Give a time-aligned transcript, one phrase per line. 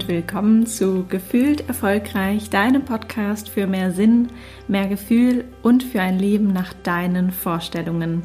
[0.00, 4.28] und willkommen zu Gefühlt Erfolgreich, deinem Podcast für mehr Sinn,
[4.66, 8.22] mehr Gefühl und für ein Leben nach deinen Vorstellungen.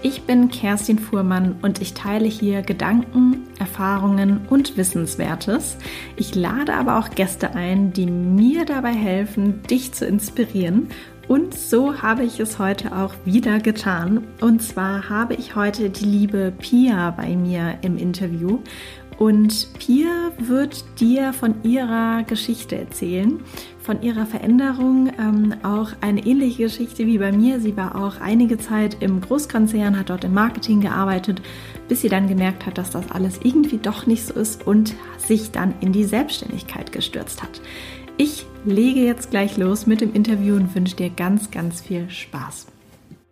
[0.00, 5.76] Ich bin Kerstin Fuhrmann und ich teile hier Gedanken, Erfahrungen und Wissenswertes.
[6.14, 10.88] Ich lade aber auch Gäste ein, die mir dabei helfen, dich zu inspirieren
[11.28, 14.26] und so habe ich es heute auch wieder getan.
[14.40, 18.60] Und zwar habe ich heute die liebe Pia bei mir im Interview.
[19.18, 23.40] Und Pia wird dir von ihrer Geschichte erzählen,
[23.80, 25.10] von ihrer Veränderung.
[25.18, 27.58] Ähm, auch eine ähnliche Geschichte wie bei mir.
[27.58, 31.42] Sie war auch einige Zeit im Großkonzern, hat dort im Marketing gearbeitet,
[31.88, 35.50] bis sie dann gemerkt hat, dass das alles irgendwie doch nicht so ist und sich
[35.50, 37.60] dann in die Selbstständigkeit gestürzt hat.
[38.18, 42.66] Ich lege jetzt gleich los mit dem Interview und wünsche dir ganz, ganz viel Spaß.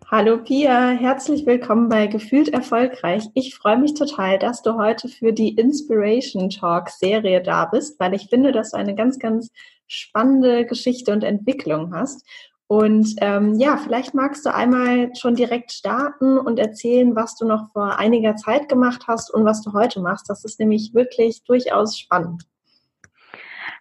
[0.09, 3.25] Hallo Pia, herzlich willkommen bei Gefühlt Erfolgreich.
[3.35, 8.15] Ich freue mich total, dass du heute für die Inspiration Talk Serie da bist, weil
[8.15, 9.51] ich finde, dass du eine ganz, ganz
[9.89, 12.25] spannende Geschichte und Entwicklung hast.
[12.69, 17.73] Und ähm, ja, vielleicht magst du einmal schon direkt starten und erzählen, was du noch
[17.73, 20.31] vor einiger Zeit gemacht hast und was du heute machst.
[20.31, 22.45] Das ist nämlich wirklich durchaus spannend.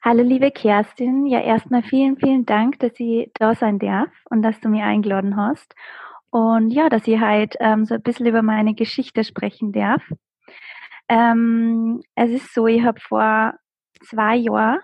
[0.03, 4.59] Hallo liebe Kerstin, ja erstmal vielen, vielen Dank, dass ich da sein darf und dass
[4.59, 5.75] du mich eingeladen hast.
[6.35, 10.03] Und ja, dass ich halt ähm, so ein bisschen über meine Geschichte sprechen darf.
[11.07, 13.53] Ähm, es ist so, ich habe vor
[14.03, 14.81] zwei Jahren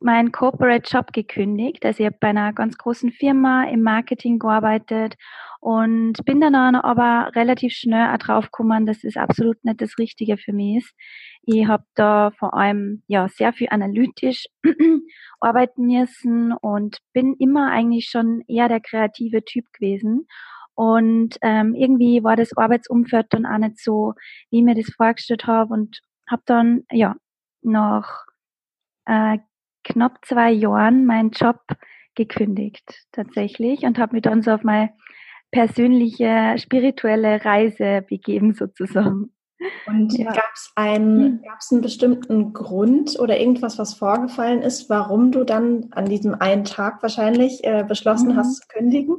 [0.00, 1.84] meinen Corporate Job gekündigt.
[1.84, 5.14] Also ich habe bei einer ganz großen Firma im Marketing gearbeitet
[5.60, 10.36] und bin dann aber relativ schnell auch drauf gekommen, dass es absolut nicht das Richtige
[10.36, 10.94] für mich ist.
[11.42, 14.46] Ich habe da vor allem ja sehr viel analytisch
[15.40, 20.26] arbeiten müssen und bin immer eigentlich schon eher der kreative Typ gewesen.
[20.74, 24.12] Und ähm, irgendwie war das Arbeitsumfeld dann auch nicht so,
[24.50, 27.16] wie ich mir das vorgestellt habe und habe dann ja
[27.62, 28.26] nach
[29.06, 29.38] äh,
[29.86, 31.60] knapp zwei Jahren meinen Job
[32.14, 34.90] gekündigt tatsächlich und habe mich dann so auf meine
[35.50, 39.32] persönliche spirituelle Reise begeben sozusagen.
[39.86, 40.32] Und ja.
[40.32, 41.44] gab es einen, hm.
[41.70, 47.02] einen bestimmten Grund oder irgendwas, was vorgefallen ist, warum du dann an diesem einen Tag
[47.02, 48.36] wahrscheinlich äh, beschlossen mhm.
[48.36, 49.16] hast zu kündigen?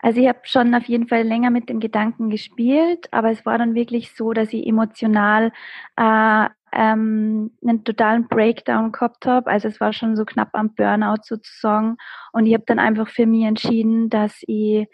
[0.00, 3.58] Also ich habe schon auf jeden Fall länger mit dem Gedanken gespielt, aber es war
[3.58, 5.52] dann wirklich so, dass ich emotional
[5.96, 9.50] äh, ähm, einen totalen Breakdown gehabt habe.
[9.50, 11.96] Also es war schon so knapp am Burnout sozusagen.
[12.32, 14.86] Und ich habe dann einfach für mich entschieden, dass ich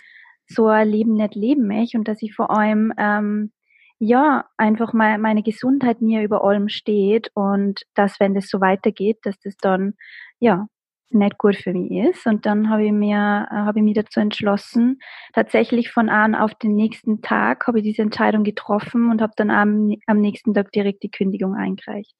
[0.46, 3.52] so ein Leben nicht leben möchte und dass ich vor allem ähm,
[3.98, 9.18] ja einfach mal meine Gesundheit mir über allem steht und dass wenn das so weitergeht,
[9.24, 9.94] dass das dann
[10.40, 10.66] ja
[11.10, 12.26] nicht gut für mich ist.
[12.26, 15.00] Und dann habe ich mir, äh, habe ich mich dazu entschlossen,
[15.34, 19.50] tatsächlich von an auf den nächsten Tag habe ich diese Entscheidung getroffen und habe dann
[19.50, 22.14] am, am nächsten Tag direkt die Kündigung eingereicht.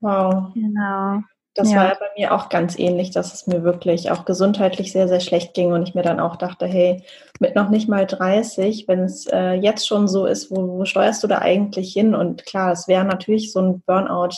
[0.00, 0.52] Wow.
[0.54, 1.22] Genau.
[1.56, 1.78] Das ja.
[1.78, 5.20] war ja bei mir auch ganz ähnlich, dass es mir wirklich auch gesundheitlich sehr, sehr
[5.20, 7.02] schlecht ging und ich mir dann auch dachte, hey,
[7.40, 11.24] mit noch nicht mal 30, wenn es äh, jetzt schon so ist, wo, wo steuerst
[11.24, 12.14] du da eigentlich hin?
[12.14, 14.36] Und klar, es wäre natürlich so ein Burnout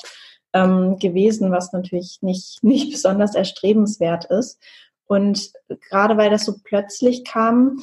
[0.58, 4.60] ähm, gewesen, was natürlich nicht, nicht besonders erstrebenswert ist.
[5.06, 5.52] Und
[5.88, 7.80] gerade weil das so plötzlich kam,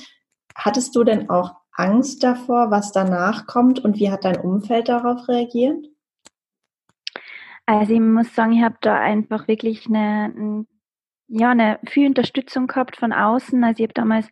[0.56, 5.28] hattest du denn auch Angst davor, was danach kommt und wie hat dein Umfeld darauf
[5.28, 5.86] reagiert?
[7.66, 10.66] Also ich muss sagen, ich habe da einfach wirklich eine,
[11.28, 13.64] ja, eine viel Unterstützung gehabt von außen.
[13.64, 14.28] Also ich habe damals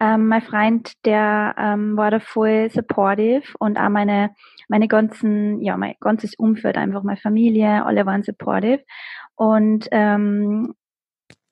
[0.00, 4.34] ähm, mein Freund, der ähm, war da voll supportive und auch meine,
[4.68, 8.84] meine ganzen, ja, mein ganzes Umfeld, einfach meine Familie, alle waren supportive.
[9.36, 10.74] Und ähm,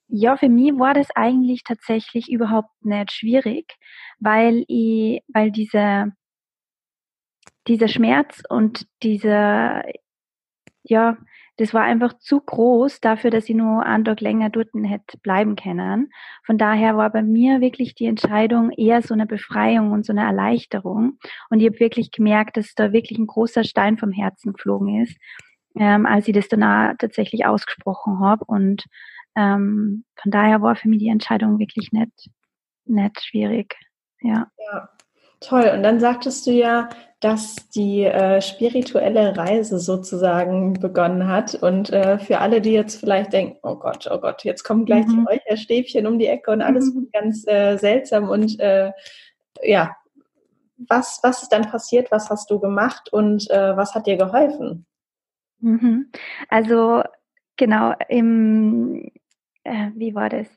[0.08, 3.76] ja, für mich war das eigentlich tatsächlich überhaupt nicht schwierig,
[4.20, 6.12] weil ich, weil diese,
[7.66, 9.82] dieser Schmerz und dieser,
[10.82, 11.16] ja,
[11.56, 15.54] das war einfach zu groß dafür, dass ich nur einen Tag länger dort hätte bleiben
[15.54, 16.10] können.
[16.44, 20.24] Von daher war bei mir wirklich die Entscheidung eher so eine Befreiung und so eine
[20.24, 21.18] Erleichterung.
[21.50, 25.16] Und ich habe wirklich gemerkt, dass da wirklich ein großer Stein vom Herzen geflogen ist,
[25.76, 28.44] ähm, als ich das danach tatsächlich ausgesprochen habe.
[28.46, 28.84] Und
[29.36, 32.30] ähm, von daher war für mich die Entscheidung wirklich nicht,
[32.84, 33.76] nicht schwierig.
[34.20, 34.48] Ja.
[34.58, 34.88] ja.
[35.40, 35.70] Toll.
[35.74, 36.88] Und dann sagtest du ja,
[37.20, 41.54] dass die äh, spirituelle Reise sozusagen begonnen hat.
[41.54, 45.06] Und äh, für alle, die jetzt vielleicht denken, oh Gott, oh Gott, jetzt kommen gleich
[45.06, 45.26] mhm.
[45.26, 47.08] die Räucherstäbchen um die Ecke und alles mhm.
[47.12, 48.28] ganz äh, seltsam.
[48.28, 48.92] Und äh,
[49.62, 49.96] ja,
[50.76, 52.10] was, was ist dann passiert?
[52.10, 54.84] Was hast du gemacht und äh, was hat dir geholfen?
[55.60, 56.10] Mhm.
[56.50, 57.04] Also
[57.56, 59.10] genau, im,
[59.62, 60.48] äh, wie war das?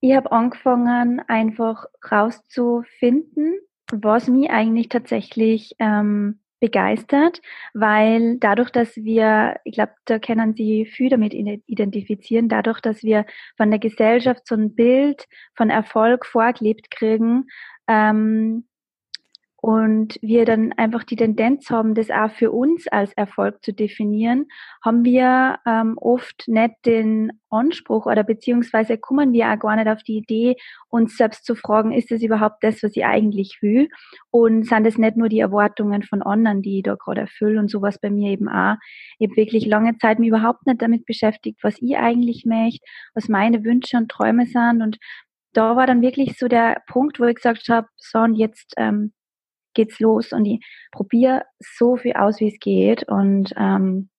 [0.00, 3.58] Ich habe angefangen, einfach rauszufinden,
[3.92, 7.42] was mich eigentlich tatsächlich ähm, begeistert,
[7.74, 13.26] weil dadurch, dass wir, ich glaube, da können Sie viel damit identifizieren, dadurch, dass wir
[13.56, 17.46] von der Gesellschaft so ein Bild von Erfolg vorgelebt kriegen,
[17.88, 18.66] ähm,
[19.58, 24.46] und wir dann einfach die Tendenz haben, das auch für uns als Erfolg zu definieren,
[24.84, 30.02] haben wir ähm, oft nicht den Anspruch oder beziehungsweise kommen wir auch gar nicht auf
[30.02, 30.56] die Idee,
[30.88, 33.88] uns selbst zu fragen, ist das überhaupt das, was ich eigentlich will?
[34.30, 37.70] Und sind das nicht nur die Erwartungen von anderen, die ich da gerade erfülle und
[37.70, 38.76] sowas bei mir eben auch.
[39.18, 43.28] Ich habe wirklich lange Zeit mich überhaupt nicht damit beschäftigt, was ich eigentlich möchte, was
[43.28, 44.98] meine Wünsche und Träume sind und
[45.52, 49.12] da war dann wirklich so der Punkt, wo ich gesagt habe, so und jetzt ähm,
[49.76, 54.10] geht's los und ich probiere so viel aus, wie es geht und ähm,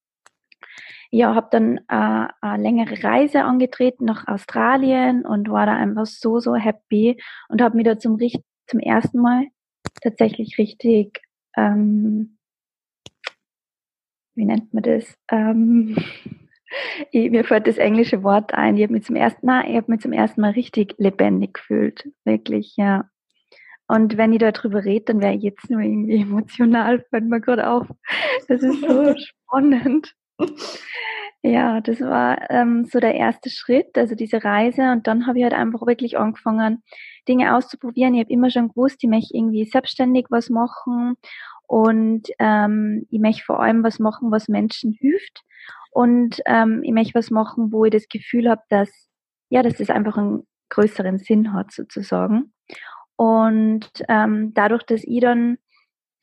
[1.11, 6.39] ja, habe dann äh, eine längere Reise angetreten nach Australien und war da einfach so,
[6.39, 8.17] so happy und habe mich da zum,
[8.67, 9.45] zum ersten Mal
[10.01, 11.21] tatsächlich richtig,
[11.55, 12.37] ähm,
[14.35, 15.17] wie nennt man das?
[15.31, 15.95] Ähm,
[17.11, 18.75] ich, mir fällt das englische Wort ein.
[18.77, 23.09] Ich habe mich zum ich habe mich zum ersten Mal richtig lebendig gefühlt, wirklich, ja.
[23.87, 27.69] Und wenn ich darüber rede, dann wäre ich jetzt nur irgendwie emotional, fällt mir gerade
[27.69, 27.87] auf.
[28.47, 30.13] Das ist so spannend.
[31.41, 34.91] Ja, das war ähm, so der erste Schritt, also diese Reise.
[34.91, 36.83] Und dann habe ich halt einfach wirklich angefangen,
[37.27, 38.13] Dinge auszuprobieren.
[38.15, 41.15] Ich habe immer schon gewusst, ich möchte irgendwie selbstständig was machen
[41.67, 45.43] und ähm, ich möchte vor allem was machen, was Menschen hilft.
[45.91, 48.89] Und ähm, ich möchte was machen, wo ich das Gefühl habe, dass
[49.49, 52.53] ja, dass das einfach einen größeren Sinn hat sozusagen.
[53.17, 55.57] Und ähm, dadurch, dass ich dann,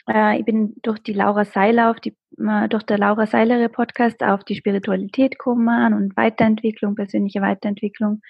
[0.08, 4.22] äh, ich bin durch die Laura Seiler auf die, äh, durch der Laura Seilere Podcast
[4.22, 8.22] auf die Spiritualität gekommen und Weiterentwicklung, persönliche Weiterentwicklung.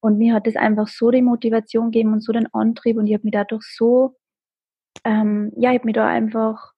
[0.00, 3.14] Und mir hat das einfach so die Motivation gegeben und so den Antrieb und ich
[3.14, 4.16] habe mich dadurch so,
[5.04, 6.72] ähm, ja, ich habe mich da einfach,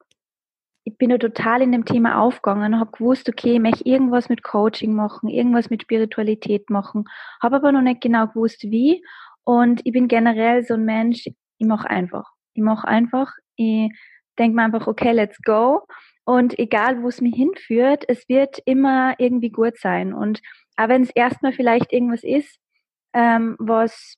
[0.85, 4.29] ich bin da total in dem Thema aufgegangen und habe gewusst, okay, ich möchte irgendwas
[4.29, 7.07] mit Coaching machen, irgendwas mit Spiritualität machen,
[7.43, 9.03] habe aber noch nicht genau gewusst, wie
[9.45, 12.25] und ich bin generell so ein Mensch, ich mache einfach.
[12.55, 13.33] Ich mache einfach.
[13.57, 13.91] Ich
[14.39, 15.83] denke mir einfach, okay, let's go.
[16.25, 20.15] Und egal, wo es mich hinführt, es wird immer irgendwie gut sein.
[20.15, 20.41] Und
[20.77, 22.59] auch wenn es erstmal vielleicht irgendwas ist,
[23.13, 24.17] ähm, was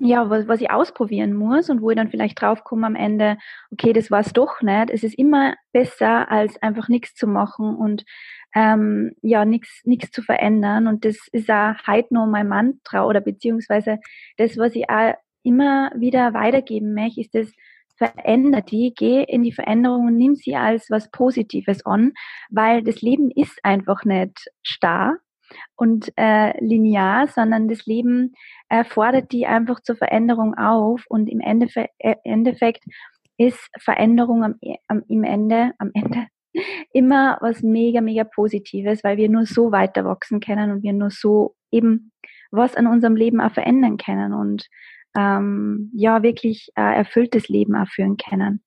[0.00, 3.38] ja, was, was ich ausprobieren muss und wo ich dann vielleicht draufkomme am Ende,
[3.70, 4.90] okay, das war es doch nicht.
[4.90, 8.04] Es ist immer besser, als einfach nichts zu machen und
[8.54, 10.88] ähm, ja, nichts zu verändern.
[10.88, 13.98] Und das ist auch heute noch mein Mantra oder beziehungsweise
[14.36, 17.52] das, was ich auch immer wieder weitergeben möchte, ist das,
[17.96, 22.12] veränder die, geh in die Veränderung und nimm sie als was Positives an,
[22.50, 25.18] weil das Leben ist einfach nicht starr
[25.76, 28.32] und äh, linear, sondern das Leben
[28.68, 32.84] äh, fordert die einfach zur Veränderung auf und im Endeffekt, äh, Endeffekt
[33.36, 34.54] ist Veränderung am,
[34.88, 36.26] am, im Ende, am Ende
[36.92, 41.10] immer was mega, mega Positives, weil wir nur so weiter wachsen können und wir nur
[41.10, 42.12] so eben
[42.50, 44.68] was an unserem Leben auch verändern können und
[45.16, 48.62] ähm, ja, wirklich äh, erfülltes Leben auch führen können.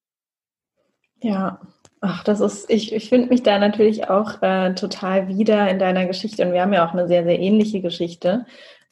[1.21, 1.59] Ja,
[2.01, 6.05] ach, das ist, ich, ich finde mich da natürlich auch äh, total wieder in deiner
[6.05, 8.45] Geschichte und wir haben ja auch eine sehr, sehr ähnliche Geschichte.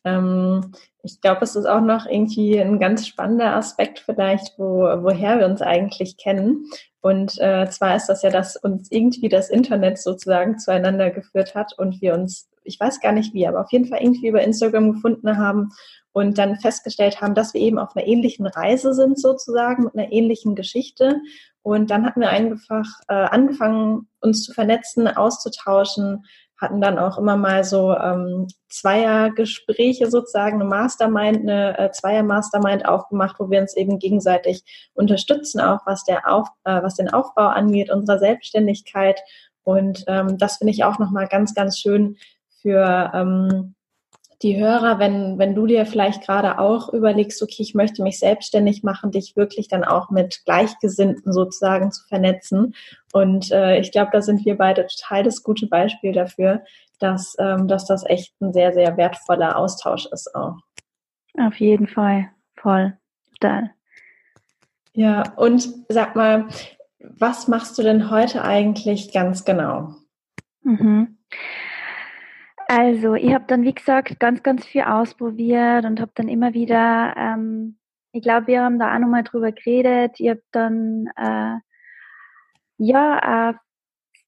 [0.04, 0.74] Ähm,
[1.04, 5.46] ich glaube, es ist auch noch irgendwie ein ganz spannender Aspekt vielleicht, wo, woher wir
[5.46, 6.66] uns eigentlich kennen.
[7.02, 11.78] Und äh, zwar ist das ja, dass uns irgendwie das Internet sozusagen zueinander geführt hat
[11.78, 14.94] und wir uns, ich weiß gar nicht wie, aber auf jeden Fall irgendwie über Instagram
[14.94, 15.70] gefunden haben
[16.14, 20.12] und dann festgestellt haben, dass wir eben auf einer ähnlichen Reise sind sozusagen, mit einer
[20.12, 21.22] ähnlichen Geschichte.
[21.66, 26.24] Und dann hatten wir einfach äh, angefangen, uns zu vernetzen, auszutauschen,
[26.62, 33.38] hatten dann auch immer mal so ähm, Zweiergespräche sozusagen, eine Mastermind, eine äh, Zweier-Mastermind aufgemacht,
[33.40, 37.90] wo wir uns eben gegenseitig unterstützen, auch was, der Auf, äh, was den Aufbau angeht,
[37.90, 39.20] unserer Selbstständigkeit.
[39.64, 42.18] Und ähm, das finde ich auch nochmal ganz, ganz schön
[42.62, 43.75] für ähm,
[44.46, 48.84] die Hörer, wenn, wenn du dir vielleicht gerade auch überlegst, okay, ich möchte mich selbstständig
[48.84, 52.76] machen, dich wirklich dann auch mit Gleichgesinnten sozusagen zu vernetzen.
[53.12, 56.64] Und äh, ich glaube, da sind wir beide total das gute Beispiel dafür,
[57.00, 60.58] dass, ähm, dass das echt ein sehr, sehr wertvoller Austausch ist auch.
[61.40, 62.96] Auf jeden Fall, voll,
[63.40, 63.72] total.
[64.94, 66.50] Ja, und sag mal,
[67.00, 69.96] was machst du denn heute eigentlich ganz genau?
[70.62, 71.18] Mhm.
[72.68, 77.14] Also, ich habe dann, wie gesagt, ganz, ganz viel ausprobiert und habe dann immer wieder,
[77.16, 77.78] ähm,
[78.12, 80.20] ich glaube, wir haben da auch nochmal drüber geredet.
[80.20, 81.58] Ich habe dann, äh,
[82.78, 83.54] ja, äh,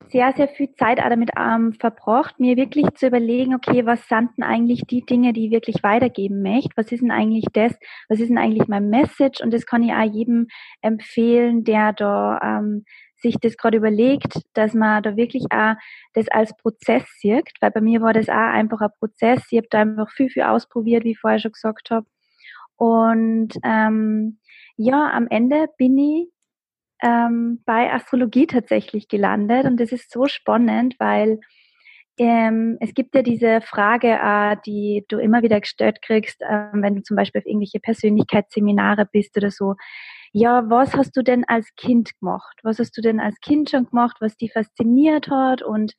[0.09, 4.29] sehr, sehr viel Zeit auch damit ähm, verbracht, mir wirklich zu überlegen, okay, was sind
[4.37, 6.69] denn eigentlich die Dinge, die ich wirklich weitergeben möchte?
[6.75, 7.73] Was ist denn eigentlich das?
[8.07, 9.41] Was ist denn eigentlich mein Message?
[9.41, 10.47] Und das kann ich auch jedem
[10.81, 12.85] empfehlen, der da ähm,
[13.19, 15.75] sich das gerade überlegt, dass man da wirklich auch
[16.13, 19.47] das als Prozess sieht, weil bei mir war das auch einfach ein Prozess.
[19.51, 22.05] Ich habe da einfach viel, viel ausprobiert, wie ich vorher schon gesagt habe.
[22.75, 24.39] Und ähm,
[24.75, 26.29] ja, am Ende bin ich
[27.03, 31.39] ähm, bei Astrologie tatsächlich gelandet und das ist so spannend, weil
[32.19, 36.95] ähm, es gibt ja diese Frage, äh, die du immer wieder gestellt kriegst, äh, wenn
[36.95, 39.75] du zum Beispiel auf irgendwelche Persönlichkeitsseminare bist oder so.
[40.31, 42.59] Ja, was hast du denn als Kind gemacht?
[42.63, 45.61] Was hast du denn als Kind schon gemacht, was dich fasziniert hat?
[45.61, 45.93] Und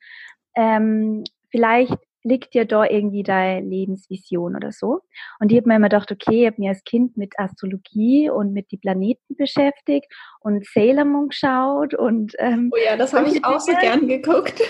[0.55, 5.01] ähm, vielleicht liegt dir da irgendwie deine Lebensvision oder so.
[5.39, 8.53] Und ich habe mir immer gedacht, okay, ich habe mir als Kind mit Astrologie und
[8.53, 10.07] mit die Planeten beschäftigt
[10.41, 14.59] und Sailor Moon geschaut und ähm, Oh ja, das habe ich auch so gern geguckt.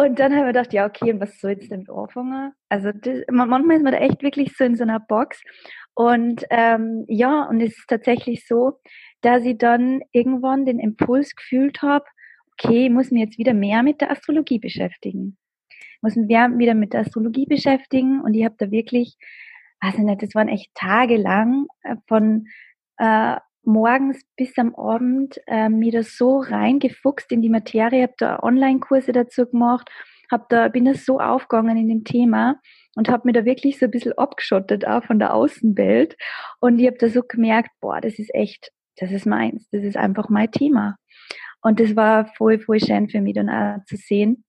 [0.00, 2.52] Und dann haben wir gedacht, ja, okay, und was soll jetzt damit anfangen?
[2.68, 5.42] Also das, manchmal ist man da echt wirklich so in so einer Box.
[5.94, 8.80] Und ähm, ja, und es ist tatsächlich so,
[9.22, 12.04] dass ich dann irgendwann den Impuls gefühlt habe,
[12.52, 15.36] okay, ich muss mich jetzt wieder mehr mit der Astrologie beschäftigen.
[15.68, 19.16] Ich muss mich wieder mit der Astrologie beschäftigen und ich habe da wirklich,
[19.80, 22.46] weiß ich nicht, das waren echt tagelang äh, von
[22.98, 28.40] äh, morgens bis am Abend äh, mir das so reingefuchst in die Materie, habe da
[28.42, 29.90] Online-Kurse dazu gemacht,
[30.30, 32.56] hab da, bin da so aufgegangen in dem Thema
[32.96, 36.16] und habe mir da wirklich so ein bisschen abgeschottet auch von der Außenwelt.
[36.60, 39.96] Und ich habe da so gemerkt, boah, das ist echt, das ist meins, das ist
[39.96, 40.96] einfach mein Thema.
[41.62, 44.44] Und das war voll, voll schön für mich dann auch zu sehen.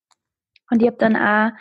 [0.69, 1.51] Und ich habe dann auch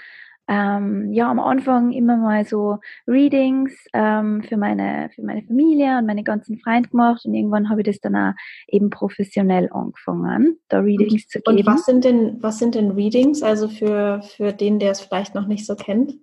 [0.49, 6.07] ähm, ja am Anfang immer mal so Readings ähm, für meine für meine Familie und
[6.07, 8.33] meine ganzen Freunde gemacht und irgendwann habe ich das dann auch
[8.67, 11.59] eben professionell angefangen, da Readings und, zu geben.
[11.59, 13.43] Und was sind denn was sind denn Readings?
[13.43, 16.15] Also für für den, der es vielleicht noch nicht so kennt?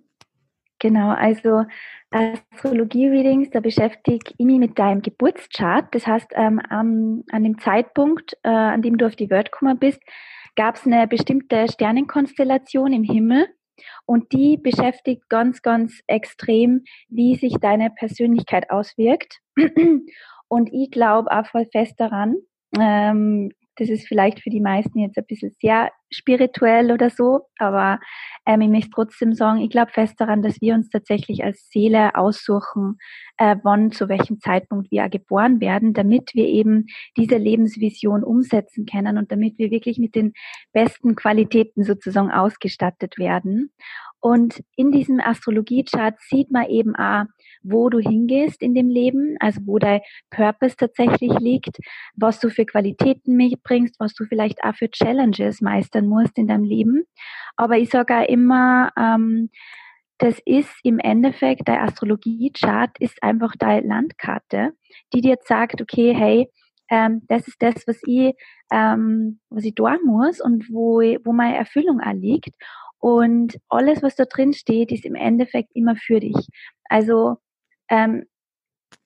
[0.78, 1.64] Genau, also
[2.10, 5.94] Astrologie-Readings, da beschäftige ich mich mit deinem Geburtschart.
[5.94, 9.78] Das heißt, ähm, an, an dem Zeitpunkt, äh, an dem du auf die Welt gekommen
[9.78, 10.00] bist,
[10.54, 13.48] gab es eine bestimmte Sternenkonstellation im Himmel
[14.04, 19.40] und die beschäftigt ganz, ganz extrem, wie sich deine Persönlichkeit auswirkt.
[20.48, 22.36] Und ich glaube auch voll fest daran,
[22.78, 28.00] ähm, das ist vielleicht für die meisten jetzt ein bisschen sehr spirituell oder so, aber
[28.46, 32.14] ähm, ich möchte trotzdem sagen, ich glaube fest daran, dass wir uns tatsächlich als Seele
[32.14, 32.98] aussuchen,
[33.38, 39.18] äh, wann, zu welchem Zeitpunkt wir geboren werden, damit wir eben diese Lebensvision umsetzen können
[39.18, 40.32] und damit wir wirklich mit den
[40.72, 43.70] besten Qualitäten sozusagen ausgestattet werden.
[44.26, 47.26] Und in diesem Astrologie-Chart sieht man eben auch,
[47.62, 51.78] wo du hingehst in dem Leben, also wo dein Purpose tatsächlich liegt,
[52.16, 56.64] was du für Qualitäten mitbringst, was du vielleicht auch für Challenges meistern musst in deinem
[56.64, 57.04] Leben.
[57.54, 59.48] Aber ich sage auch immer, ähm,
[60.18, 64.72] das ist im Endeffekt, dein Astrologie-Chart ist einfach deine Landkarte,
[65.14, 66.50] die dir sagt, okay, hey,
[66.90, 68.34] ähm, das ist das, was ich,
[68.72, 72.50] ähm, was ich tun muss und wo, wo meine Erfüllung auch liegt.
[73.06, 76.34] Und alles, was da drin steht, ist im Endeffekt immer für dich.
[76.88, 77.36] Also
[77.88, 78.24] ähm,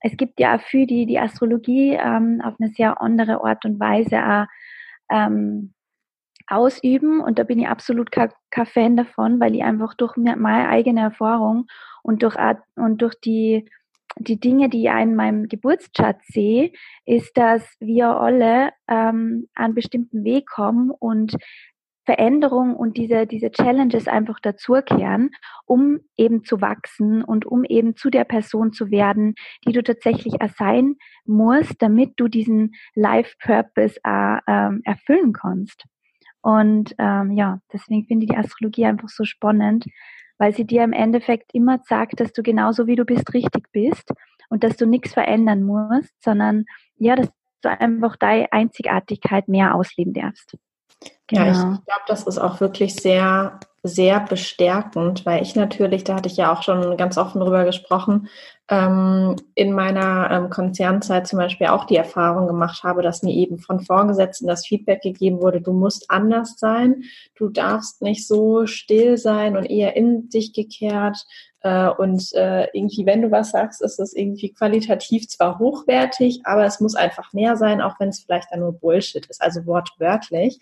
[0.00, 3.78] es gibt ja auch für die, die Astrologie ähm, auf eine sehr andere Art und
[3.78, 4.46] Weise auch,
[5.10, 5.74] ähm,
[6.46, 7.20] ausüben.
[7.20, 8.30] Und da bin ich absolut kein,
[8.64, 11.66] Fan davon, weil ich einfach durch meine eigene Erfahrung
[12.02, 12.36] und durch,
[12.76, 13.68] und durch die,
[14.16, 16.72] die Dinge, die ich in meinem Geburtschart sehe,
[17.04, 21.36] ist, dass wir alle ähm, einen bestimmten Weg kommen und
[22.10, 25.30] Veränderung und diese, diese Challenges einfach dazukehren,
[25.64, 30.34] um eben zu wachsen und um eben zu der Person zu werden, die du tatsächlich
[30.58, 35.84] sein musst, damit du diesen Life Purpose äh, ähm, erfüllen kannst.
[36.42, 39.84] Und ähm, ja, deswegen finde ich die Astrologie einfach so spannend,
[40.36, 44.10] weil sie dir im Endeffekt immer sagt, dass du genauso wie du bist richtig bist
[44.48, 46.64] und dass du nichts verändern musst, sondern
[46.96, 47.30] ja, dass
[47.62, 50.56] du einfach deine Einzigartigkeit mehr ausleben darfst.
[51.26, 51.42] Genau.
[51.42, 51.78] Ja, ich genau.
[51.86, 56.52] glaube, das ist auch wirklich sehr, sehr bestärkend, weil ich natürlich, da hatte ich ja
[56.52, 58.28] auch schon ganz offen drüber gesprochen,
[58.68, 63.58] ähm, in meiner ähm, Konzernzeit zum Beispiel auch die Erfahrung gemacht habe, dass mir eben
[63.58, 67.04] von Vorgesetzten das Feedback gegeben wurde, du musst anders sein,
[67.34, 71.26] du darfst nicht so still sein und eher in dich gekehrt.
[71.62, 76.64] Äh, und äh, irgendwie, wenn du was sagst, ist es irgendwie qualitativ zwar hochwertig, aber
[76.64, 80.58] es muss einfach mehr sein, auch wenn es vielleicht dann nur Bullshit ist, also wortwörtlich.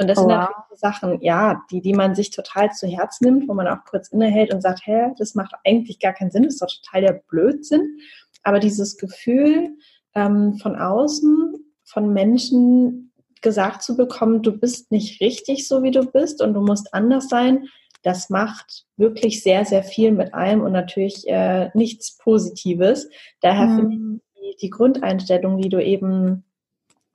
[0.00, 0.78] Und das oh, sind natürlich wow.
[0.78, 4.54] Sachen, ja, die, die man sich total zu Herz nimmt, wo man auch kurz innehält
[4.54, 7.98] und sagt, hä, das macht eigentlich gar keinen Sinn, das ist doch total der Blödsinn.
[8.44, 9.76] Aber dieses Gefühl
[10.14, 13.12] ähm, von außen, von Menschen
[13.42, 17.28] gesagt zu bekommen, du bist nicht richtig so, wie du bist und du musst anders
[17.28, 17.68] sein,
[18.02, 23.08] das macht wirklich sehr, sehr viel mit allem und natürlich äh, nichts Positives.
[23.40, 23.76] Daher mhm.
[23.76, 26.44] finde ich die, die Grundeinstellung, die du eben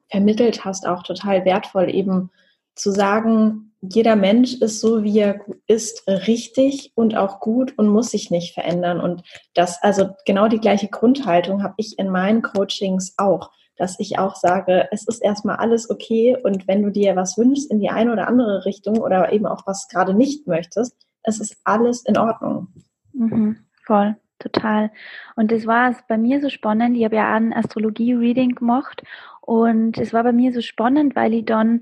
[0.10, 2.30] vermittelt hast, auch total wertvoll, eben
[2.76, 8.12] zu sagen, jeder Mensch ist so, wie er ist, richtig und auch gut und muss
[8.12, 9.02] sich nicht verändern.
[9.02, 9.24] Und
[9.54, 13.52] das, also genau die gleiche Grundhaltung habe ich in meinen Coachings auch,
[13.84, 17.70] dass ich auch sage, es ist erstmal alles okay und wenn du dir was wünschst
[17.70, 21.58] in die eine oder andere Richtung oder eben auch was gerade nicht möchtest, es ist
[21.66, 22.70] alles in Ordnung.
[23.14, 24.92] Mhm, voll total.
[25.36, 26.98] Und das war bei mir so spannend.
[26.98, 29.04] Ich habe ja ein Astrologie-Reading gemacht
[29.42, 31.82] und es war bei mir so spannend, weil ich dann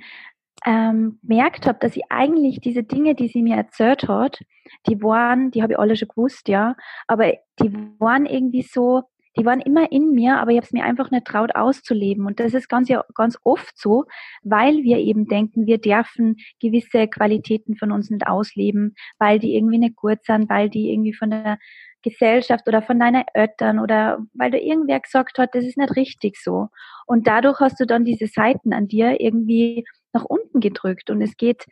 [0.66, 4.42] ähm, habe, dass ich eigentlich diese Dinge, die sie mir erzählt hat,
[4.88, 6.76] die waren, die habe ich alle schon gewusst, ja,
[7.08, 9.04] aber die waren irgendwie so,
[9.38, 12.26] die waren immer in mir, aber ich habe es mir einfach nicht traut auszuleben.
[12.26, 14.06] Und das ist ganz, ganz oft so,
[14.44, 19.78] weil wir eben denken, wir dürfen gewisse Qualitäten von uns nicht ausleben, weil die irgendwie
[19.78, 21.60] nicht gut sind, weil die irgendwie von der
[22.04, 26.38] Gesellschaft oder von deinen Eltern oder weil da irgendwer gesagt hat, das ist nicht richtig
[26.42, 26.68] so.
[27.06, 31.10] Und dadurch hast du dann diese Seiten an dir irgendwie nach unten gedrückt.
[31.10, 31.66] Und es geht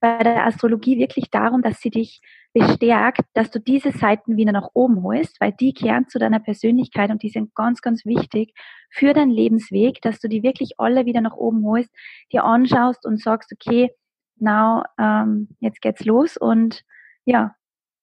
[0.00, 2.20] bei der Astrologie wirklich darum, dass sie dich
[2.52, 7.10] bestärkt, dass du diese Seiten wieder nach oben holst, weil die kehren zu deiner Persönlichkeit
[7.10, 8.54] und die sind ganz, ganz wichtig
[8.90, 11.90] für deinen Lebensweg, dass du die wirklich alle wieder nach oben holst,
[12.32, 13.90] dir anschaust und sagst, okay,
[14.36, 16.82] now, ähm, jetzt geht's los und
[17.24, 17.54] ja,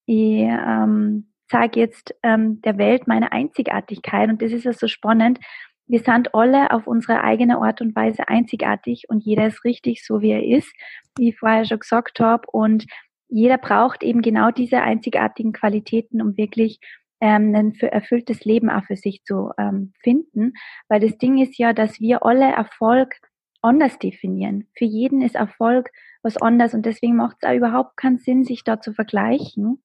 [0.05, 5.39] ich ähm, zeige jetzt ähm, der Welt meine Einzigartigkeit und das ist ja so spannend.
[5.87, 10.21] Wir sind alle auf unsere eigene Art und Weise einzigartig und jeder ist richtig so,
[10.21, 10.71] wie er ist,
[11.17, 12.43] wie ich vorher schon gesagt habe.
[12.51, 12.85] Und
[13.29, 16.79] jeder braucht eben genau diese einzigartigen Qualitäten, um wirklich
[17.21, 20.53] ähm, ein erfülltes Leben auch für sich zu ähm, finden.
[20.89, 23.15] Weil das Ding ist ja, dass wir alle Erfolg
[23.61, 24.67] anders definieren.
[24.77, 25.89] Für jeden ist Erfolg
[26.21, 29.81] was anders und deswegen macht es auch überhaupt keinen Sinn, sich da zu vergleichen.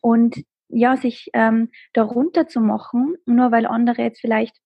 [0.00, 4.56] Und ja, sich ähm, darunter zu machen, nur weil andere jetzt vielleicht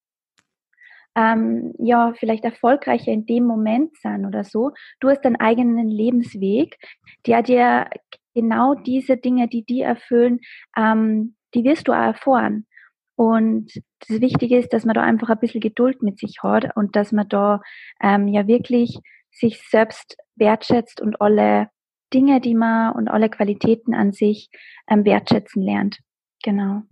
[1.16, 4.72] ähm, ja, vielleicht erfolgreicher in dem Moment sind oder so.
[5.00, 6.76] Du hast deinen eigenen Lebensweg,
[7.26, 7.88] der dir
[8.34, 10.40] genau diese Dinge, die die erfüllen,
[10.76, 12.66] ähm, die wirst du auch erfahren.
[13.16, 13.72] Und
[14.08, 17.12] das Wichtige ist, dass man da einfach ein bisschen Geduld mit sich hat und dass
[17.12, 17.60] man da
[18.02, 18.98] ähm, ja wirklich
[19.30, 21.68] sich selbst wertschätzt und alle
[22.14, 24.48] Dinge, die man und alle Qualitäten an sich
[24.88, 25.98] ähm, wertschätzen lernt.
[26.42, 26.82] Genau.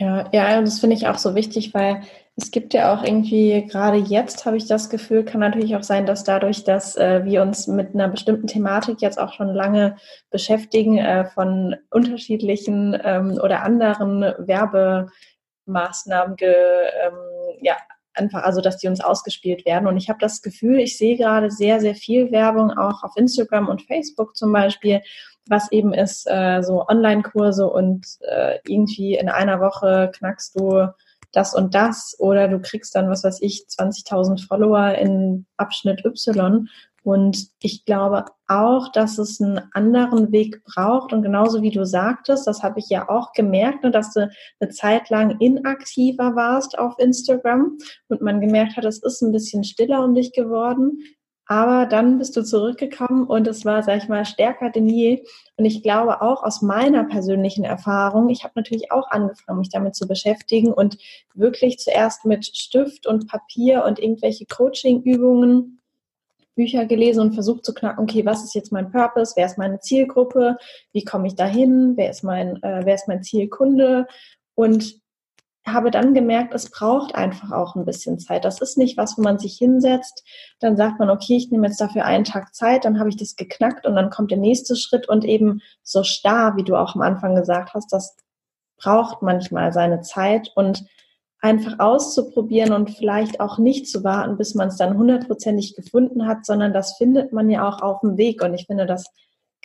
[0.00, 2.02] Ja, ja, das finde ich auch so wichtig, weil
[2.36, 6.06] es gibt ja auch irgendwie, gerade jetzt habe ich das Gefühl, kann natürlich auch sein,
[6.06, 9.96] dass dadurch, dass äh, wir uns mit einer bestimmten Thematik jetzt auch schon lange
[10.30, 17.76] beschäftigen, äh, von unterschiedlichen ähm, oder anderen Werbemaßnahmen ge, ähm, ja,
[18.14, 19.88] einfach, also dass die uns ausgespielt werden.
[19.88, 23.68] Und ich habe das Gefühl, ich sehe gerade sehr, sehr viel Werbung, auch auf Instagram
[23.68, 25.00] und Facebook zum Beispiel,
[25.48, 30.88] was eben ist, äh, so Online-Kurse und äh, irgendwie in einer Woche knackst du
[31.32, 36.68] das und das oder du kriegst dann, was weiß ich, 20.000 Follower in Abschnitt Y
[37.08, 41.14] und ich glaube auch, dass es einen anderen Weg braucht.
[41.14, 44.28] Und genauso wie du sagtest, das habe ich ja auch gemerkt, ne, dass du
[44.60, 49.64] eine Zeit lang inaktiver warst auf Instagram und man gemerkt hat, es ist ein bisschen
[49.64, 50.98] stiller um dich geworden.
[51.50, 55.24] Aber dann bist du zurückgekommen und es war, sag ich mal, stärker denn je.
[55.56, 59.96] Und ich glaube auch aus meiner persönlichen Erfahrung, ich habe natürlich auch angefangen, mich damit
[59.96, 60.98] zu beschäftigen und
[61.34, 65.80] wirklich zuerst mit Stift und Papier und irgendwelche Coaching-Übungen
[66.54, 69.80] Bücher gelesen und versucht zu knacken, okay, was ist jetzt mein Purpose, wer ist meine
[69.80, 70.58] Zielgruppe,
[70.92, 74.06] wie komme ich dahin, wer ist mein, äh, wer ist mein Zielkunde?
[74.54, 75.00] Und
[75.72, 78.44] habe dann gemerkt, es braucht einfach auch ein bisschen Zeit.
[78.44, 80.24] Das ist nicht was, wo man sich hinsetzt,
[80.60, 83.36] dann sagt man, okay, ich nehme jetzt dafür einen Tag Zeit, dann habe ich das
[83.36, 87.02] geknackt und dann kommt der nächste Schritt und eben so starr, wie du auch am
[87.02, 88.16] Anfang gesagt hast, das
[88.78, 90.84] braucht manchmal seine Zeit und
[91.40, 96.44] einfach auszuprobieren und vielleicht auch nicht zu warten, bis man es dann hundertprozentig gefunden hat,
[96.44, 98.42] sondern das findet man ja auch auf dem Weg.
[98.42, 99.06] Und ich finde, das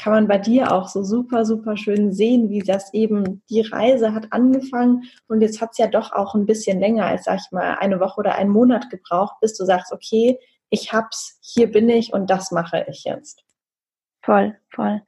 [0.04, 4.14] kann man bei dir auch so super, super schön sehen, wie das eben, die Reise
[4.14, 7.52] hat angefangen und jetzt hat es ja doch auch ein bisschen länger als, sag ich
[7.54, 10.38] mal, eine Woche oder einen Monat gebraucht, bis du sagst, okay,
[10.70, 13.46] ich hab's, hier bin ich und das mache ich jetzt.
[14.22, 15.02] Voll, voll.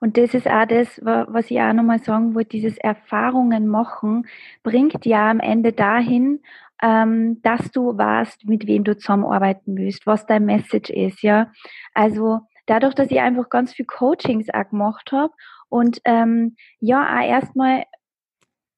[0.00, 4.26] Und das ist auch das, was ich auch nochmal sagen wollte, dieses Erfahrungen machen
[4.62, 6.40] bringt ja am Ende dahin,
[6.82, 11.52] ähm, dass du weißt, mit wem du zusammenarbeiten willst, was dein Message ist, ja.
[11.92, 15.32] Also dadurch, dass ich einfach ganz viel Coachings auch gemacht habe
[15.68, 17.84] und ähm, ja, erstmal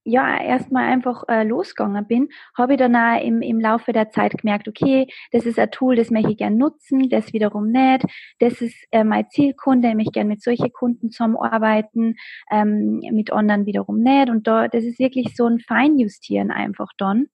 [0.05, 4.37] ja erstmal einfach äh, losgegangen bin, habe ich dann auch im, im Laufe der Zeit
[4.39, 8.05] gemerkt, okay, das ist ein Tool, das möchte ich gerne nutzen, das wiederum nicht,
[8.39, 12.15] das ist äh, mein Zielkunde, ich möchte gerne mit solchen Kunden zusammenarbeiten,
[12.51, 17.27] ähm, mit anderen wiederum nicht und da, das ist wirklich so ein Feinjustieren einfach dann.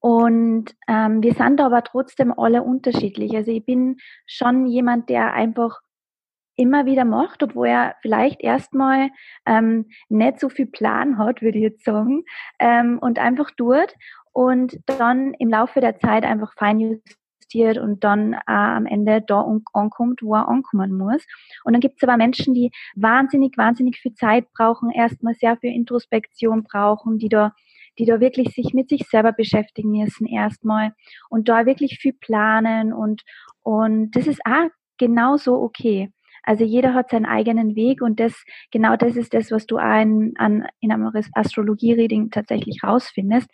[0.00, 3.34] Und ähm, wir sind aber trotzdem alle unterschiedlich.
[3.34, 5.80] Also ich bin schon jemand, der einfach
[6.56, 9.10] immer wieder macht, obwohl er vielleicht erstmal
[9.44, 12.24] ähm, nicht so viel Plan hat, würde ich jetzt sagen,
[12.58, 13.94] ähm, und einfach tut
[14.32, 19.46] und dann im Laufe der Zeit einfach fein justiert und dann äh, am Ende da
[19.72, 21.24] ankommt, wo er ankommen muss.
[21.64, 25.74] Und dann gibt es aber Menschen, die wahnsinnig, wahnsinnig viel Zeit brauchen, erstmal sehr viel
[25.74, 27.52] Introspektion brauchen, die da
[27.98, 30.92] die da wirklich sich mit sich selber beschäftigen müssen erstmal
[31.30, 33.22] und da wirklich viel planen und,
[33.62, 36.10] und das ist auch genauso okay.
[36.42, 40.32] Also jeder hat seinen eigenen Weg und das, genau das ist das, was du an,
[40.36, 43.48] an, in einem Astrologie-Reading tatsächlich rausfindest.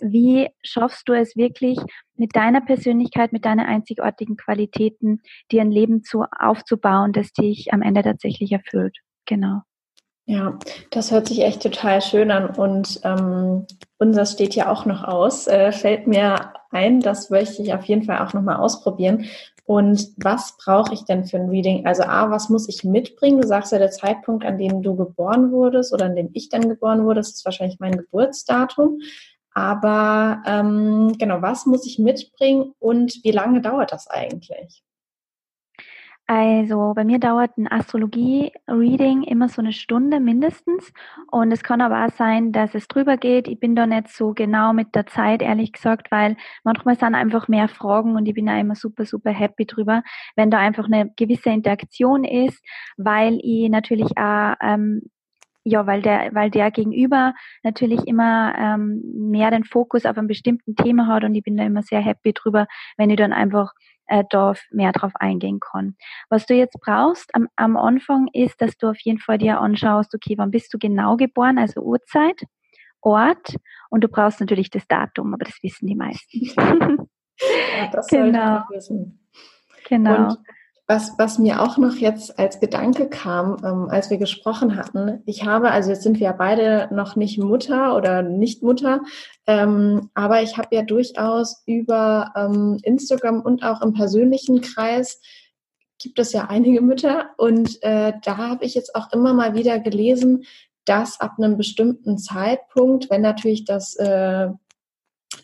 [0.00, 1.78] Wie schaffst du es wirklich
[2.16, 7.82] mit deiner Persönlichkeit, mit deinen einzigartigen Qualitäten, dir ein Leben zu, aufzubauen, das dich am
[7.82, 8.96] Ende tatsächlich erfüllt?
[9.26, 9.62] Genau.
[10.30, 10.58] Ja,
[10.90, 15.46] das hört sich echt total schön an und ähm, unser steht ja auch noch aus.
[15.46, 19.24] Äh, fällt mir ein, das möchte ich auf jeden Fall auch nochmal ausprobieren.
[19.64, 21.86] Und was brauche ich denn für ein Reading?
[21.86, 23.40] Also A, was muss ich mitbringen?
[23.40, 26.68] Du sagst ja, der Zeitpunkt, an dem du geboren wurdest oder an dem ich dann
[26.68, 29.00] geboren wurde, ist wahrscheinlich mein Geburtsdatum.
[29.54, 34.84] Aber ähm, genau, was muss ich mitbringen und wie lange dauert das eigentlich?
[36.30, 40.92] Also bei mir dauert ein Astrologie-Reading immer so eine Stunde mindestens.
[41.30, 43.48] Und es kann aber auch sein, dass es drüber geht.
[43.48, 47.48] Ich bin da nicht so genau mit der Zeit, ehrlich gesagt, weil manchmal sind einfach
[47.48, 50.02] mehr Fragen und ich bin da immer super, super happy drüber,
[50.36, 52.62] wenn da einfach eine gewisse Interaktion ist,
[52.98, 55.08] weil ich natürlich auch ähm,
[55.64, 60.76] ja, weil der, weil der Gegenüber natürlich immer ähm, mehr den Fokus auf einem bestimmten
[60.76, 63.72] Thema hat und ich bin da immer sehr happy drüber, wenn ich dann einfach
[64.08, 65.96] äh, da mehr drauf eingehen kann.
[66.28, 70.14] Was du jetzt brauchst am, am Anfang ist, dass du auf jeden Fall dir anschaust,
[70.14, 72.42] okay, wann bist du genau geboren, also Uhrzeit,
[73.00, 73.56] Ort
[73.90, 76.44] und du brauchst natürlich das Datum, aber das wissen die meisten.
[76.46, 78.64] ja, das genau.
[78.70, 79.20] wissen.
[79.88, 80.30] Genau.
[80.30, 80.38] Und
[80.90, 85.44] was, was mir auch noch jetzt als Gedanke kam, ähm, als wir gesprochen hatten, ich
[85.44, 89.02] habe, also jetzt sind wir ja beide noch nicht Mutter oder nicht Mutter,
[89.46, 95.20] ähm, aber ich habe ja durchaus über ähm, Instagram und auch im persönlichen Kreis
[95.98, 99.78] gibt es ja einige Mütter und äh, da habe ich jetzt auch immer mal wieder
[99.80, 100.44] gelesen,
[100.86, 104.48] dass ab einem bestimmten Zeitpunkt, wenn natürlich das äh,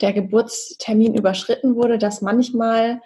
[0.00, 3.02] der Geburtstermin überschritten wurde, dass manchmal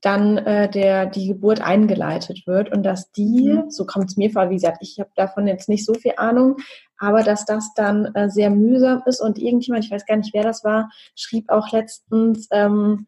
[0.00, 3.70] dann äh, der die Geburt eingeleitet wird und dass die, mhm.
[3.70, 6.56] so kommt es mir vor, wie gesagt, ich habe davon jetzt nicht so viel Ahnung,
[6.98, 10.44] aber dass das dann äh, sehr mühsam ist und irgendjemand, ich weiß gar nicht, wer
[10.44, 13.06] das war, schrieb auch letztens ähm,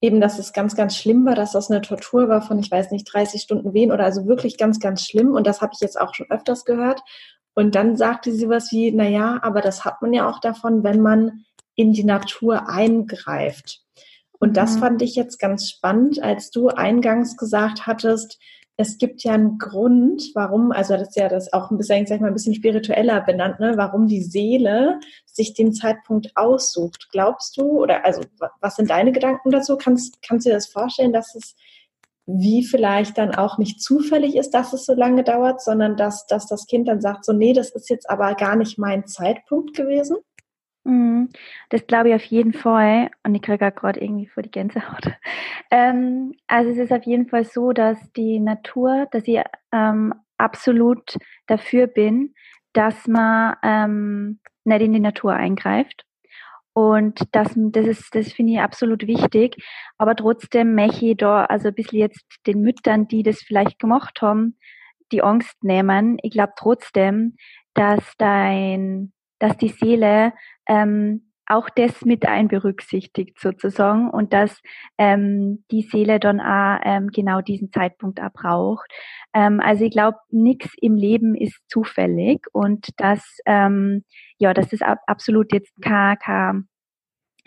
[0.00, 2.90] eben, dass es ganz, ganz schlimm war, dass das eine Tortur war von, ich weiß
[2.90, 6.00] nicht, 30 Stunden Wehen oder also wirklich ganz, ganz schlimm und das habe ich jetzt
[6.00, 7.02] auch schon öfters gehört
[7.54, 10.82] und dann sagte sie was wie, na ja, aber das hat man ja auch davon,
[10.82, 13.81] wenn man in die Natur eingreift.
[14.42, 14.80] Und das mhm.
[14.80, 18.40] fand ich jetzt ganz spannend, als du eingangs gesagt hattest,
[18.76, 22.16] es gibt ja einen Grund, warum, also das ist ja das auch ein bisschen, sag
[22.16, 27.08] ich mal, ein bisschen spiritueller benannt, ne, warum die Seele sich den Zeitpunkt aussucht.
[27.12, 28.22] Glaubst du, oder also
[28.60, 29.76] was sind deine Gedanken dazu?
[29.76, 31.54] Kannst, kannst du dir das vorstellen, dass es
[32.26, 36.48] wie vielleicht dann auch nicht zufällig ist, dass es so lange dauert, sondern dass, dass
[36.48, 40.16] das Kind dann sagt, so, nee, das ist jetzt aber gar nicht mein Zeitpunkt gewesen?
[40.84, 41.28] Mhm.
[41.70, 43.10] Das glaube ich auf jeden Fall.
[43.24, 45.12] Und ich kriege auch gerade irgendwie vor die Gänsehaut.
[45.74, 49.40] Ähm, also es ist auf jeden Fall so, dass die Natur, dass ich
[49.72, 51.16] ähm, absolut
[51.46, 52.34] dafür bin,
[52.74, 56.04] dass man ähm, nicht in die Natur eingreift.
[56.74, 59.56] Und das, das ist, das finde ich absolut wichtig.
[59.98, 64.20] Aber trotzdem möchte ich da also ein bisschen jetzt den Müttern, die das vielleicht gemacht
[64.22, 64.58] haben,
[65.12, 66.18] die Angst nehmen.
[66.22, 67.36] Ich glaube trotzdem,
[67.74, 69.12] dass dein,
[69.42, 70.32] dass die Seele
[70.68, 74.62] ähm, auch das mit einberücksichtigt sozusagen und dass
[74.98, 78.90] ähm, die Seele dann auch ähm, genau diesen Zeitpunkt auch braucht.
[79.34, 84.04] Ähm, also ich glaube, nichts im Leben ist zufällig und dass ähm,
[84.38, 86.68] ja, dass das ab, absolut jetzt kein, kein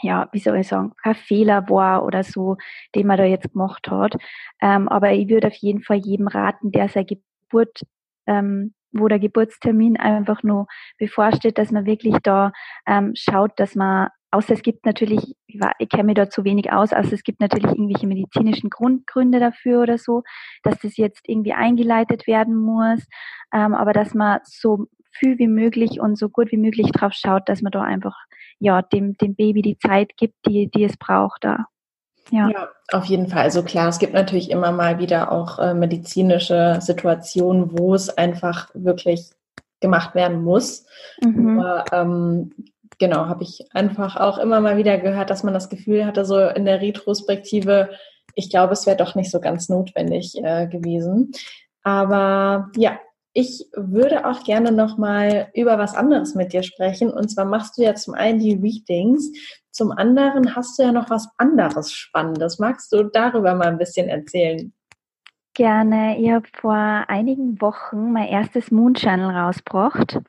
[0.02, 2.58] ja, wie soll ich sagen, kein Fehler war oder so,
[2.94, 4.18] den man da jetzt gemacht hat.
[4.62, 7.82] Ähm, aber ich würde auf jeden Fall jedem raten, der seine Geburt
[8.28, 12.52] ähm, wo der Geburtstermin einfach nur bevorsteht, dass man wirklich da
[12.88, 16.72] ähm, schaut, dass man, außer es gibt natürlich, ich, ich kenne mich da zu wenig
[16.72, 20.24] aus, also es gibt natürlich irgendwelche medizinischen Grundgründe dafür oder so,
[20.64, 23.06] dass das jetzt irgendwie eingeleitet werden muss,
[23.54, 27.48] ähm, aber dass man so viel wie möglich und so gut wie möglich drauf schaut,
[27.48, 28.16] dass man da einfach
[28.60, 31.66] ja dem, dem Baby die Zeit gibt, die, die es braucht da.
[32.32, 32.50] Ja.
[32.50, 32.70] ja.
[32.92, 33.44] auf jeden Fall.
[33.44, 38.70] Also klar, es gibt natürlich immer mal wieder auch äh, medizinische Situationen, wo es einfach
[38.74, 39.30] wirklich
[39.80, 40.86] gemacht werden muss.
[41.22, 41.60] Mhm.
[41.60, 42.52] Aber, ähm,
[42.98, 46.40] genau, habe ich einfach auch immer mal wieder gehört, dass man das Gefühl hatte, so
[46.40, 47.90] in der Retrospektive,
[48.34, 51.32] ich glaube, es wäre doch nicht so ganz notwendig äh, gewesen.
[51.84, 53.00] Aber ja,
[53.36, 57.12] ich würde auch gerne noch mal über was anderes mit dir sprechen.
[57.12, 59.30] Und zwar machst du ja zum einen die Readings,
[59.72, 62.60] zum anderen hast du ja noch was anderes Spannendes.
[62.60, 64.74] Magst du darüber mal ein bisschen erzählen?
[65.54, 66.18] Gerne.
[66.18, 70.20] Ich habe vor einigen Wochen mein erstes Moon Channel rausgebracht.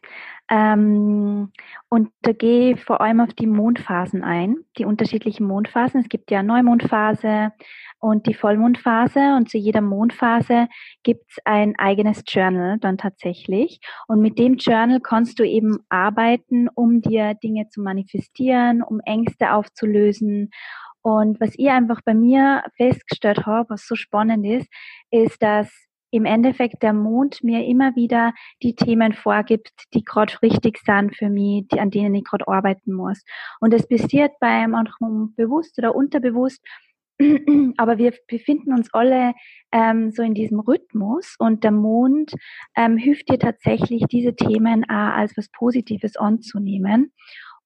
[0.48, 1.50] Ähm,
[1.88, 6.00] und da gehe ich vor allem auf die Mondphasen ein, die unterschiedlichen Mondphasen.
[6.00, 7.52] Es gibt ja Neumondphase
[7.98, 10.68] und die Vollmondphase und zu jeder Mondphase
[11.02, 13.80] gibt's ein eigenes Journal dann tatsächlich.
[14.06, 19.52] Und mit dem Journal kannst du eben arbeiten, um dir Dinge zu manifestieren, um Ängste
[19.52, 20.50] aufzulösen.
[21.02, 24.68] Und was ich einfach bei mir festgestellt habe, was so spannend ist,
[25.10, 25.70] ist, dass
[26.10, 31.28] im Endeffekt der Mond mir immer wieder die Themen vorgibt, die gerade richtig sind für
[31.28, 33.22] mich, die, an denen ich gerade arbeiten muss.
[33.60, 36.62] Und das passiert bei manchen bewusst oder unterbewusst.
[37.78, 39.34] Aber wir befinden uns alle
[39.72, 42.32] ähm, so in diesem Rhythmus und der Mond
[42.76, 47.12] ähm, hilft dir tatsächlich, diese Themen auch als was Positives anzunehmen.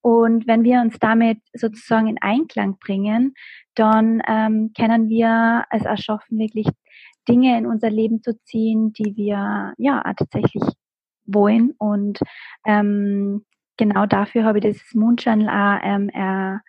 [0.03, 3.35] Und wenn wir uns damit sozusagen in Einklang bringen,
[3.75, 6.69] dann ähm, können wir es erschaffen, wirklich
[7.29, 10.63] Dinge in unser Leben zu ziehen, die wir ja tatsächlich
[11.27, 11.73] wollen.
[11.79, 12.19] Und
[12.67, 13.45] ähm,
[13.77, 16.63] genau dafür habe ich dieses Moon Channel auch ähm, er,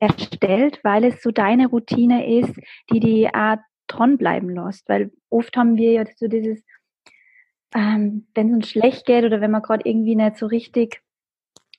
[0.00, 2.54] erstellt, weil es so deine Routine ist,
[2.90, 3.56] die die auch
[3.88, 4.88] dranbleiben lässt.
[4.88, 6.62] Weil oft haben wir ja so dieses,
[7.74, 11.02] ähm, wenn es uns schlecht geht oder wenn wir gerade irgendwie nicht so richtig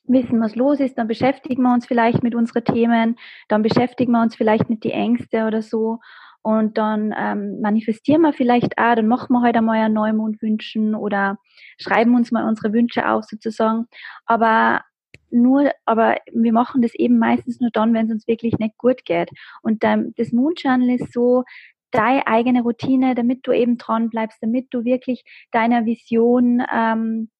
[0.04, 3.16] wissen, was los ist, dann beschäftigen wir uns vielleicht mit unseren Themen,
[3.48, 6.00] dann beschäftigen wir uns vielleicht mit die Ängste oder so.
[6.42, 10.94] Und dann ähm, manifestieren wir vielleicht auch, dann machen wir heute einmal einen Neumond wünschen
[10.94, 11.38] oder
[11.78, 13.86] schreiben uns mal unsere Wünsche auf sozusagen.
[14.24, 14.82] Aber
[15.30, 19.04] nur, aber wir machen das eben meistens nur dann, wenn es uns wirklich nicht gut
[19.04, 19.30] geht.
[19.62, 21.44] Und ähm, das Moon Channel ist so
[21.90, 27.30] deine eigene Routine, damit du eben dran bleibst, damit du wirklich deiner Vision ähm,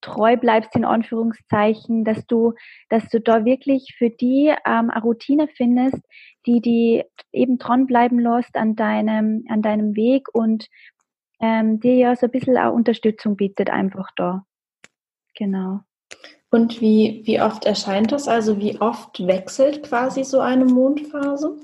[0.00, 2.54] treu bleibst, in Anführungszeichen, dass du,
[2.88, 6.00] dass du da wirklich für die ähm, eine Routine findest,
[6.46, 10.68] die die eben dranbleiben lässt an deinem, an deinem Weg und
[11.40, 14.44] ähm, dir ja so ein bisschen auch Unterstützung bietet einfach da.
[15.36, 15.80] Genau.
[16.50, 18.26] Und wie, wie oft erscheint das?
[18.26, 21.56] Also wie oft wechselt quasi so eine Mondphase?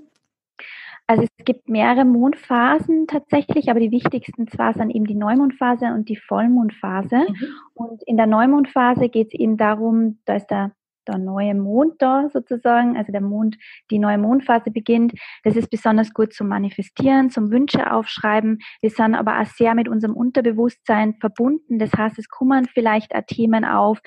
[1.06, 6.08] Also es gibt mehrere Mondphasen tatsächlich, aber die wichtigsten zwar sind eben die Neumondphase und
[6.08, 7.16] die Vollmondphase.
[7.16, 7.46] Mhm.
[7.74, 10.72] Und in der Neumondphase geht es eben darum, da ist der
[11.06, 13.56] der neue Mond da sozusagen, also der Mond,
[13.90, 15.12] die neue Mondphase beginnt.
[15.42, 18.58] Das ist besonders gut zum Manifestieren, zum Wünsche aufschreiben.
[18.80, 21.78] Wir sind aber auch sehr mit unserem Unterbewusstsein verbunden.
[21.78, 24.00] Das heißt, es kommen vielleicht auch Themen auf,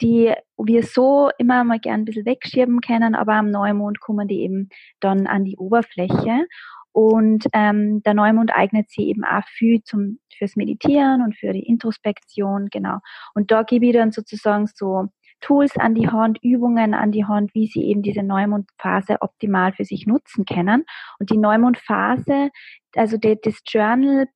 [0.00, 4.40] die wir so immer mal gern ein bisschen wegschieben können, aber am Neumond kommen die
[4.40, 4.68] eben
[5.00, 6.46] dann an die Oberfläche.
[6.92, 11.66] Und ähm, der Neumond eignet sich eben auch viel zum, fürs Meditieren und für die
[11.66, 12.98] Introspektion, genau.
[13.34, 15.08] Und da gebe ich dann sozusagen so
[15.40, 19.84] Tools an die Hand, Übungen an die Hand, wie sie eben diese Neumondphase optimal für
[19.84, 20.84] sich nutzen können.
[21.18, 22.50] Und die Neumondphase,
[22.94, 24.26] also das Journal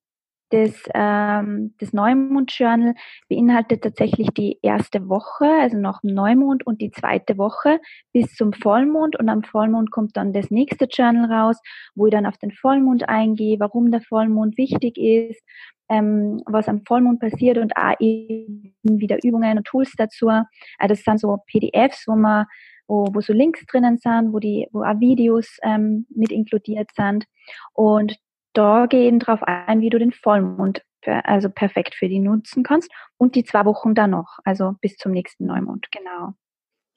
[0.51, 2.95] das, ähm, das Neumond-Journal
[3.29, 7.81] beinhaltet tatsächlich die erste Woche, also nach dem Neumond und die zweite Woche
[8.13, 11.61] bis zum Vollmond und am Vollmond kommt dann das nächste Journal raus,
[11.95, 15.43] wo ich dann auf den Vollmond eingehe, warum der Vollmond wichtig ist,
[15.89, 20.29] ähm, was am Vollmond passiert und auch eben wieder Übungen und Tools dazu.
[20.29, 20.47] Also
[20.89, 22.47] das sind so PDFs, wo man
[22.89, 27.27] wo, wo so Links drinnen sind, wo die, wo auch Videos ähm, mit inkludiert sind.
[27.75, 28.17] Und
[28.59, 33.35] da gehen drauf ein, wie du den Vollmond also perfekt für die nutzen kannst und
[33.35, 36.35] die zwei Wochen dann noch, also bis zum nächsten Neumond, genau.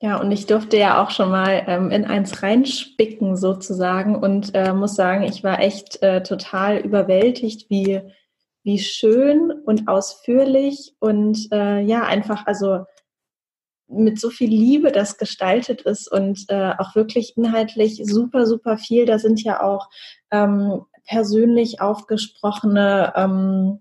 [0.02, 4.74] Ja, und ich durfte ja auch schon mal ähm, in eins reinspicken sozusagen und äh,
[4.74, 8.02] muss sagen, ich war echt äh, total überwältigt, wie
[8.64, 12.86] wie schön und ausführlich und äh, ja, einfach, also
[13.88, 19.06] mit so viel Liebe das gestaltet ist und äh, auch wirklich inhaltlich super, super viel.
[19.06, 19.90] Da sind ja auch
[20.32, 23.80] ähm, persönlich aufgesprochene ähm,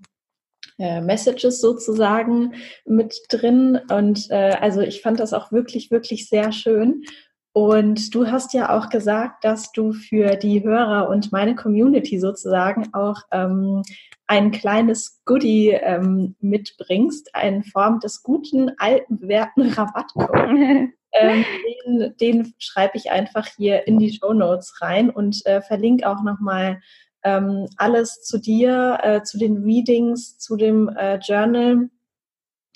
[0.79, 3.79] äh, Messages sozusagen mit drin.
[3.89, 7.05] Und äh, also ich fand das auch wirklich, wirklich sehr schön.
[7.53, 12.93] Und du hast ja auch gesagt, dass du für die Hörer und meine Community sozusagen
[12.95, 13.83] auch ähm,
[14.27, 20.91] ein kleines Goodie ähm, mitbringst, in Form des guten, alten, bewährten Rabattcodes.
[21.13, 21.45] ähm,
[21.85, 26.23] den, den schreibe ich einfach hier in die Show Notes rein und äh, verlinke auch
[26.23, 26.81] nochmal
[27.23, 31.91] ähm, alles zu dir, äh, zu den Readings, zu dem äh, Journal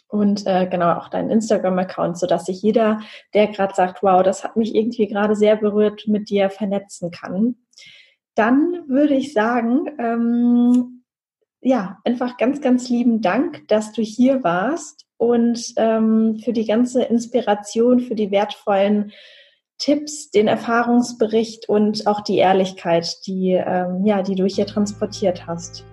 [0.08, 3.00] und äh, genau auch deinen Instagram-Account, sodass sich jeder,
[3.34, 7.56] der gerade sagt, wow, das hat mich irgendwie gerade sehr berührt, mit dir vernetzen kann.
[8.34, 11.04] Dann würde ich sagen, ähm,
[11.60, 17.02] ja, einfach ganz, ganz lieben Dank, dass du hier warst und ähm, für die ganze
[17.02, 19.12] Inspiration, für die wertvollen
[19.84, 25.84] Tipps, den Erfahrungsbericht und auch die Ehrlichkeit, die, ähm, ja, die du hier transportiert hast.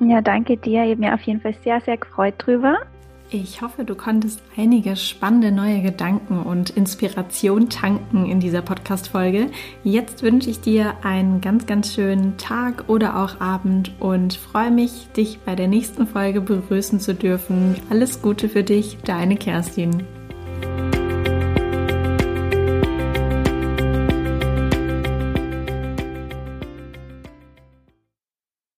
[0.00, 0.84] Ja, danke dir.
[0.84, 2.78] Ich habe mir auf jeden Fall sehr, sehr gefreut drüber.
[3.30, 9.50] Ich hoffe, du konntest einige spannende neue Gedanken und Inspiration tanken in dieser Podcast-Folge.
[9.84, 15.08] Jetzt wünsche ich dir einen ganz, ganz schönen Tag oder auch Abend und freue mich,
[15.14, 17.76] dich bei der nächsten Folge begrüßen zu dürfen.
[17.90, 20.06] Alles Gute für dich, deine Kerstin.